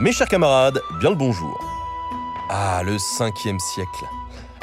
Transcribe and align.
Mes 0.00 0.12
chers 0.12 0.28
camarades, 0.28 0.80
bien 0.98 1.10
le 1.10 1.16
bonjour. 1.16 1.62
Ah, 2.48 2.80
le 2.82 2.96
5e 2.96 3.58
siècle. 3.58 4.06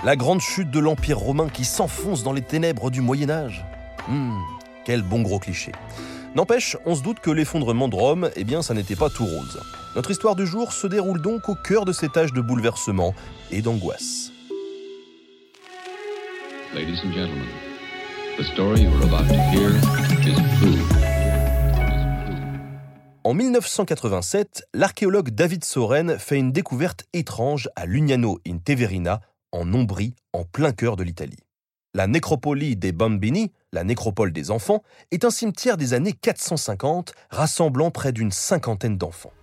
La 0.03 0.15
grande 0.15 0.41
chute 0.41 0.71
de 0.71 0.79
l'Empire 0.79 1.19
romain 1.19 1.47
qui 1.47 1.63
s'enfonce 1.63 2.23
dans 2.23 2.33
les 2.33 2.41
ténèbres 2.41 2.89
du 2.89 3.01
Moyen 3.01 3.29
Âge. 3.29 3.63
Hmm, 4.07 4.39
quel 4.83 5.03
bon 5.03 5.21
gros 5.21 5.37
cliché. 5.37 5.73
N'empêche, 6.33 6.75
on 6.87 6.95
se 6.95 7.03
doute 7.03 7.19
que 7.19 7.29
l'effondrement 7.29 7.87
de 7.87 7.95
Rome, 7.95 8.31
eh 8.35 8.43
bien, 8.43 8.63
ça 8.63 8.73
n'était 8.73 8.95
pas 8.95 9.11
tout 9.11 9.25
rose. 9.25 9.61
Notre 9.95 10.09
histoire 10.09 10.35
du 10.35 10.47
jour 10.47 10.73
se 10.73 10.87
déroule 10.87 11.21
donc 11.21 11.49
au 11.49 11.55
cœur 11.55 11.85
de 11.85 11.91
cet 11.91 12.17
âge 12.17 12.33
de 12.33 12.41
bouleversement 12.41 13.13
et 13.51 13.61
d'angoisse. 13.61 14.31
En 23.27 23.33
1987, 23.33 24.63
l'archéologue 24.73 25.31
David 25.31 25.65
Soren 25.65 26.17
fait 26.17 26.37
une 26.37 26.53
découverte 26.53 27.03
étrange 27.11 27.67
à 27.75 27.85
Lugnano 27.85 28.39
in 28.47 28.57
Teverina, 28.57 29.19
en 29.51 29.73
Ombrie, 29.73 30.15
en 30.31 30.45
plein 30.45 30.71
cœur 30.71 30.95
de 30.95 31.03
l'Italie. 31.03 31.43
La 31.93 32.07
nécropoli 32.07 32.77
des 32.77 32.93
Bambini, 32.93 33.51
la 33.73 33.83
nécropole 33.83 34.31
des 34.31 34.49
enfants, 34.49 34.81
est 35.11 35.25
un 35.25 35.29
cimetière 35.29 35.75
des 35.75 35.93
années 35.93 36.13
450 36.13 37.11
rassemblant 37.29 37.91
près 37.91 38.13
d'une 38.13 38.31
cinquantaine 38.31 38.97
d'enfants. 38.97 39.33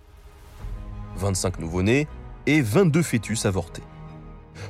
25 1.17 1.59
nouveau-nés 1.59 2.07
et 2.47 2.61
22 2.61 3.03
fœtus 3.03 3.45
avortés. 3.45 3.83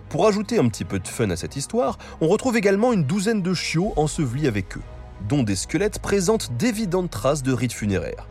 Pour 0.09 0.27
ajouter 0.27 0.59
un 0.59 0.67
petit 0.67 0.83
peu 0.83 1.00
de 1.00 1.07
fun 1.07 1.29
à 1.29 1.38
cette 1.38 1.55
histoire, 1.55 2.00
on 2.19 2.27
retrouve 2.27 2.57
également 2.57 2.91
une 2.91 3.05
douzaine 3.05 3.41
de 3.41 3.53
chiots 3.53 3.94
ensevelis 3.95 4.47
avec 4.47 4.75
eux, 4.75 4.83
dont 5.29 5.44
des 5.44 5.55
squelettes 5.55 6.00
présentent 6.00 6.52
d'évidentes 6.57 7.11
traces 7.11 7.44
de 7.44 7.53
rites 7.53 7.72
funéraires. 7.72 8.27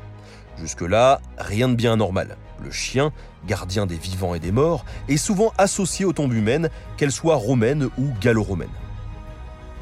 Jusque-là, 0.58 1.20
rien 1.38 1.68
de 1.68 1.74
bien 1.74 1.94
anormal. 1.94 2.36
Le 2.62 2.70
chien, 2.70 3.12
gardien 3.46 3.86
des 3.86 3.96
vivants 3.96 4.34
et 4.34 4.40
des 4.40 4.52
morts, 4.52 4.84
est 5.08 5.16
souvent 5.16 5.52
associé 5.58 6.04
aux 6.04 6.12
tombes 6.12 6.32
humaines, 6.32 6.70
qu'elles 6.96 7.12
soient 7.12 7.36
romaines 7.36 7.88
ou 7.98 8.12
gallo-romaines. 8.20 8.68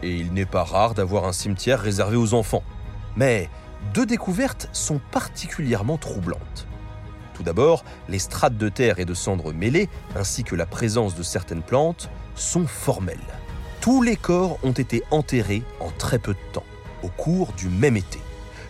Et 0.03 0.17
il 0.17 0.33
n'est 0.33 0.47
pas 0.47 0.65
rare 0.65 0.95
d'avoir 0.95 1.25
un 1.25 1.33
cimetière 1.33 1.81
réservé 1.81 2.17
aux 2.17 2.35
enfants. 2.35 2.65
Mais 3.17 3.49
deux 3.95 4.07
découvertes 4.07 4.69
sont 4.73 5.01
particulièrement 5.11 5.99
troublantes. 5.99 6.67
Tout 7.35 7.43
d'abord, 7.43 7.85
les 8.09 8.19
strates 8.19 8.57
de 8.57 8.69
terre 8.69 8.99
et 8.99 9.05
de 9.05 9.15
cendres 9.15 9.53
mêlées, 9.53 9.89
ainsi 10.17 10.45
que 10.45 10.55
la 10.55 10.67
présence 10.67 11.15
de 11.15 11.23
certaines 11.23 11.63
plantes, 11.63 12.11
sont 12.35 12.67
formelles. 12.67 13.19
Tous 13.81 14.03
les 14.03 14.17
corps 14.17 14.59
ont 14.63 14.73
été 14.73 15.03
enterrés 15.11 15.63
en 15.81 15.91
très 15.91 16.19
peu 16.19 16.35
de 16.35 16.53
temps, 16.53 16.65
au 17.03 17.09
cours 17.09 17.53
du 17.53 17.69
même 17.69 17.97
été. 17.97 18.21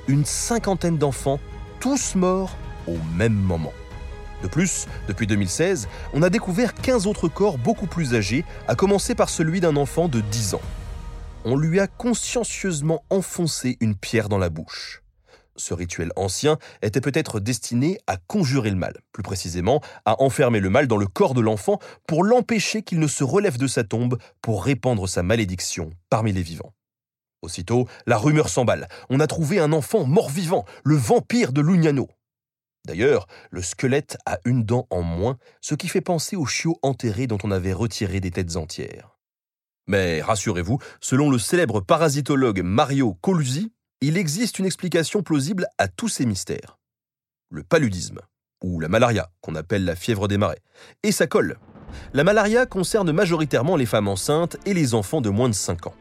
Une 0.09 0.25
cinquantaine 0.25 0.99
d'enfants 0.99 1.39
tous 1.83 2.15
morts 2.15 2.57
au 2.87 2.97
même 3.17 3.35
moment. 3.35 3.73
De 4.41 4.47
plus, 4.47 4.87
depuis 5.09 5.27
2016, 5.27 5.89
on 6.15 6.23
a 6.23 6.31
découvert 6.31 6.75
15 6.75 7.09
autres 7.09 7.27
corps 7.27 7.59
beaucoup 7.59 7.89
plus 7.89 8.15
âgés, 8.15 8.45
à 8.69 8.77
commencer 8.77 9.17
par 9.17 9.29
celui 9.29 9.59
d'un 9.61 9.75
enfant 9.75 10.07
de 10.07 10.21
10 10.21 10.55
ans. 10.55 10.61
On 11.45 11.57
lui 11.57 11.81
a 11.81 11.89
consciencieusement 11.89 13.03
enfoncé 13.11 13.79
une 13.81 13.97
pierre 13.97 14.29
dans 14.29 14.39
la 14.39 14.49
bouche. 14.49 15.03
Ce 15.57 15.75
rituel 15.75 16.13
ancien 16.15 16.57
était 16.83 17.01
peut-être 17.01 17.41
destiné 17.41 17.99
à 18.07 18.17
conjurer 18.17 18.71
le 18.71 18.77
mal, 18.77 18.99
plus 19.11 19.25
précisément 19.25 19.81
à 20.05 20.23
enfermer 20.23 20.61
le 20.61 20.71
mal 20.71 20.87
dans 20.87 20.97
le 20.97 21.09
corps 21.09 21.35
de 21.35 21.41
l'enfant 21.41 21.81
pour 22.07 22.23
l'empêcher 22.23 22.83
qu'il 22.83 23.01
ne 23.01 23.09
se 23.09 23.25
relève 23.25 23.59
de 23.59 23.67
sa 23.67 23.83
tombe 23.83 24.19
pour 24.41 24.65
répandre 24.65 25.09
sa 25.09 25.25
malédiction 25.25 25.91
parmi 26.11 26.33
les 26.33 26.43
vivants. 26.43 26.73
Aussitôt, 27.43 27.89
la 28.07 28.19
rumeur 28.19 28.49
s'emballe. 28.49 28.89
On 29.11 29.19
a 29.19 29.27
trouvé 29.27 29.59
un 29.59 29.73
enfant 29.73 30.05
mort-vivant, 30.05 30.65
le 30.85 30.95
vampire 30.95 31.53
de 31.53 31.61
Lugnano. 31.61 32.09
D'ailleurs, 32.87 33.27
le 33.51 33.63
squelette 33.63 34.17
a 34.27 34.39
une 34.45 34.65
dent 34.65 34.87
en 34.91 35.03
moins, 35.03 35.39
ce 35.61 35.75
qui 35.75 35.89
fait 35.89 36.01
penser 36.01 36.37
au 36.37 36.47
chiot 36.47 36.79
enterré 36.83 37.27
dont 37.27 37.39
on 37.43 37.51
avait 37.51 37.73
retiré 37.73 38.21
des 38.21 38.31
têtes 38.31 38.57
entières. 38.57 39.19
Mais 39.89 40.23
rassurez-vous, 40.23 40.79
selon 41.01 41.31
le 41.31 41.39
célèbre 41.39 41.81
parasitologue 41.81 42.63
Mario 42.63 43.15
Colusi, 43.15 43.73
il 44.01 44.17
existe 44.17 44.59
une 44.59 44.67
explication 44.67 45.23
plausible 45.23 45.67
à 45.79 45.89
tous 45.89 46.09
ces 46.09 46.27
mystères. 46.27 46.79
Le 47.51 47.63
paludisme, 47.65 48.21
ou 48.63 48.81
la 48.81 48.89
malaria, 48.89 49.31
qu'on 49.41 49.55
appelle 49.55 49.85
la 49.85 49.97
fièvre 49.97 50.29
des 50.29 50.39
marais. 50.39 50.61
Et 51.03 51.13
ça 51.13 51.27
colle. 51.27 51.59
La 52.15 52.25
malaria 52.25 52.67
concerne 52.67 53.13
majoritairement 53.13 53.77
les 53.77 53.87
femmes 53.87 54.09
enceintes 54.09 54.57
et 54.65 54.75
les 54.75 54.95
enfants 54.95 55.21
de 55.21 55.31
moins 55.31 55.49
de 55.49 55.55
5 55.55 55.89
ans. 55.89 55.95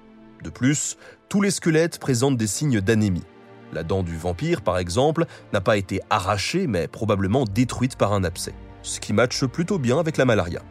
De 0.43 0.49
plus, 0.49 0.97
tous 1.31 1.39
les 1.39 1.51
squelettes 1.51 1.97
présentent 1.97 2.35
des 2.35 2.45
signes 2.45 2.81
d'anémie. 2.81 3.23
La 3.71 3.83
dent 3.83 4.03
du 4.03 4.17
vampire, 4.17 4.61
par 4.61 4.77
exemple, 4.77 5.25
n'a 5.53 5.61
pas 5.61 5.77
été 5.77 6.01
arrachée, 6.09 6.67
mais 6.67 6.89
probablement 6.89 7.45
détruite 7.45 7.95
par 7.95 8.11
un 8.11 8.25
abcès, 8.25 8.53
ce 8.81 8.99
qui 8.99 9.13
matche 9.13 9.45
plutôt 9.45 9.79
bien 9.79 9.97
avec 9.97 10.17
la 10.17 10.25
malaria. 10.25 10.61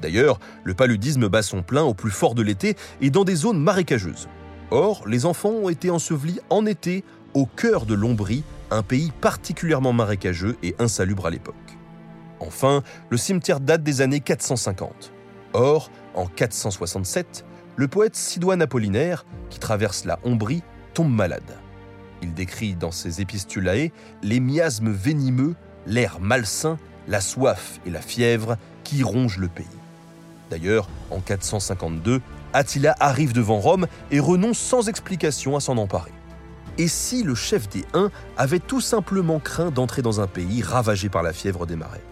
D'ailleurs, 0.00 0.38
le 0.62 0.74
paludisme 0.74 1.26
bat 1.26 1.42
son 1.42 1.64
plein 1.64 1.82
au 1.82 1.92
plus 1.92 2.12
fort 2.12 2.36
de 2.36 2.42
l'été 2.42 2.76
et 3.00 3.10
dans 3.10 3.24
des 3.24 3.34
zones 3.34 3.58
marécageuses. 3.58 4.28
Or, 4.70 5.02
les 5.08 5.26
enfants 5.26 5.50
ont 5.50 5.68
été 5.68 5.90
ensevelis 5.90 6.38
en 6.50 6.66
été 6.66 7.02
au 7.34 7.44
cœur 7.44 7.84
de 7.84 7.94
l'Ombrie, 7.94 8.44
un 8.70 8.84
pays 8.84 9.10
particulièrement 9.20 9.92
marécageux 9.92 10.56
et 10.62 10.76
insalubre 10.78 11.26
à 11.26 11.30
l'époque. 11.30 11.56
Enfin, 12.38 12.84
le 13.10 13.16
cimetière 13.16 13.58
date 13.58 13.82
des 13.82 14.02
années 14.02 14.20
450. 14.20 15.12
Or, 15.52 15.90
en 16.14 16.26
467, 16.26 17.44
le 17.76 17.88
poète 17.88 18.16
Sidoine 18.16 18.62
Apollinaire, 18.62 19.26
qui 19.50 19.58
traverse 19.58 20.04
la 20.04 20.18
Ombrie, 20.24 20.62
tombe 20.94 21.12
malade. 21.12 21.58
Il 22.22 22.32
décrit 22.32 22.74
dans 22.74 22.90
ses 22.90 23.20
épistulae 23.20 23.90
les 24.22 24.40
miasmes 24.40 24.90
venimeux, 24.90 25.54
l'air 25.86 26.18
malsain, 26.20 26.78
la 27.06 27.20
soif 27.20 27.78
et 27.84 27.90
la 27.90 28.00
fièvre 28.00 28.56
qui 28.82 29.02
rongent 29.02 29.38
le 29.38 29.48
pays. 29.48 29.66
D'ailleurs, 30.50 30.88
en 31.10 31.20
452, 31.20 32.22
Attila 32.52 32.96
arrive 32.98 33.32
devant 33.32 33.58
Rome 33.58 33.86
et 34.10 34.20
renonce 34.20 34.58
sans 34.58 34.88
explication 34.88 35.56
à 35.56 35.60
s'en 35.60 35.76
emparer. 35.76 36.12
Et 36.78 36.88
si 36.88 37.22
le 37.22 37.34
chef 37.34 37.68
des 37.68 37.84
Huns 37.94 38.10
avait 38.36 38.58
tout 38.58 38.80
simplement 38.80 39.38
craint 39.38 39.70
d'entrer 39.70 40.02
dans 40.02 40.20
un 40.20 40.26
pays 40.26 40.62
ravagé 40.62 41.08
par 41.08 41.22
la 41.22 41.32
fièvre 41.32 41.66
des 41.66 41.76
marais? 41.76 42.02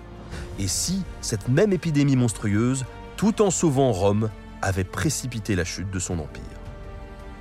Et 0.58 0.68
si 0.68 1.02
cette 1.20 1.48
même 1.48 1.72
épidémie 1.72 2.16
monstrueuse, 2.16 2.84
tout 3.16 3.40
en 3.42 3.50
sauvant 3.50 3.92
Rome, 3.92 4.30
avait 4.64 4.84
précipité 4.84 5.54
la 5.54 5.64
chute 5.64 5.90
de 5.90 5.98
son 5.98 6.18
empire 6.18 6.42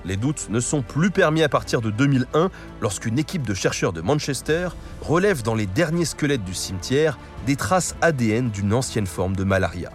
Les 0.06 0.18
doutes 0.18 0.50
ne 0.50 0.60
sont 0.60 0.82
plus 0.82 1.10
permis 1.10 1.42
à 1.42 1.50
partir 1.50 1.82
de 1.82 1.90
2001 1.90 2.52
lorsqu'une 2.82 3.18
équipe 3.18 3.48
de 3.48 3.54
chercheurs 3.54 3.94
de 3.94 4.02
Manchester 4.02 4.70
relève 5.02 5.42
dans 5.42 5.56
les 5.56 5.66
derniers 5.66 6.06
squelettes 6.06 6.44
du 6.44 6.54
cimetière 6.54 7.18
des 7.46 7.56
traces 7.56 7.96
ADN 8.02 8.50
d'une 8.50 8.74
ancienne 8.74 9.08
forme 9.08 9.36
de 9.36 9.44
malaria. 9.44 9.92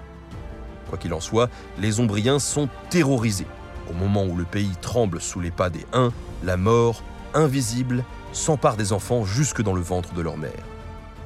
Quoi 0.89 0.99
qu'il 0.99 1.13
en 1.13 1.21
soit, 1.21 1.51
les 1.79 2.01
Ombriens 2.01 2.39
sont 2.39 2.69
terrorisés. 2.89 3.47
Au 3.91 3.93
moment 3.93 4.25
où 4.25 4.37
le 4.37 4.45
pays 4.45 4.73
tremble 4.81 5.21
sous 5.21 5.41
les 5.41 5.51
pas 5.51 5.69
des 5.69 5.85
Huns, 5.93 6.13
la 6.45 6.57
mort, 6.57 7.03
invisible, 7.35 8.05
s'empare 8.33 8.77
des 8.77 8.93
enfants 8.93 9.25
jusque 9.25 9.63
dans 9.63 9.75
le 9.75 9.83
ventre 9.83 10.15
de 10.15 10.23
leur 10.23 10.39
mère. 10.39 10.65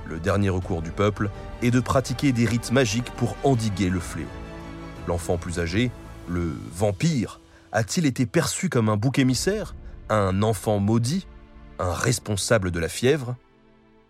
Le 0.07 0.19
dernier 0.19 0.49
recours 0.49 0.83
du 0.83 0.91
peuple 0.91 1.31
est 1.63 1.71
de 1.71 1.81
pratiquer 1.81 2.33
des 2.33 2.45
rites 2.45 2.73
magiques 2.73 3.11
pour 3.13 3.37
endiguer 3.45 3.89
le 3.89 4.01
fléau. 4.01 4.27
L'enfant 5.09 5.37
plus 5.37 5.59
âgé, 5.59 5.91
le 6.29 6.55
vampire, 6.73 7.41
a-t-il 7.73 8.07
été 8.07 8.27
perçu 8.27 8.69
comme 8.69 8.89
un 8.89 8.97
bouc 8.97 9.19
émissaire 9.19 9.75
Un 10.09 10.43
enfant 10.43 10.79
maudit 10.79 11.27
Un 11.79 11.93
responsable 11.93 12.71
de 12.71 12.81
la 12.81 12.89
fièvre? 12.89 13.37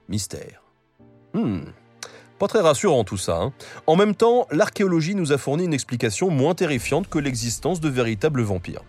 Mystère. 0.09 0.62
Hmm, 1.35 1.61
pas 2.38 2.49
très 2.49 2.61
rassurant 2.61 3.05
tout 3.05 3.17
ça. 3.17 3.37
Hein. 3.37 3.53
En 3.87 3.94
même 3.94 4.17
temps, 4.17 4.49
l'archéologie 4.50 5.14
nous 5.14 5.32
a 5.32 5.38
fourni 5.38 5.64
une 5.64 5.73
explication 5.73 6.29
moins 6.29 6.55
terrifiante 6.55 7.09
que 7.09 7.19
l'existence 7.19 7.81
de 7.81 7.88
véritables 7.88 8.43
vampires. 8.43 8.82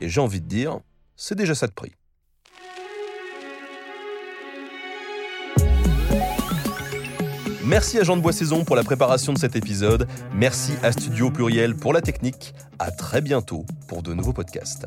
Et 0.00 0.08
j'ai 0.08 0.20
envie 0.20 0.40
de 0.40 0.48
dire, 0.48 0.80
c'est 1.14 1.36
déjà 1.36 1.54
ça 1.54 1.68
de 1.68 1.72
prix. 1.72 1.92
Merci 7.66 7.98
à 7.98 8.04
Jean 8.04 8.16
de 8.16 8.22
Boissaison 8.22 8.62
pour 8.64 8.76
la 8.76 8.84
préparation 8.84 9.32
de 9.32 9.38
cet 9.38 9.56
épisode. 9.56 10.06
Merci 10.32 10.74
à 10.84 10.92
Studio 10.92 11.30
Pluriel 11.32 11.74
pour 11.74 11.92
la 11.92 12.00
technique. 12.00 12.54
À 12.78 12.92
très 12.92 13.20
bientôt 13.20 13.66
pour 13.88 14.04
de 14.04 14.14
nouveaux 14.14 14.32
podcasts. 14.32 14.86